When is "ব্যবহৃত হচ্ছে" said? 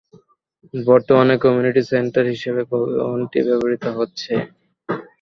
3.47-4.33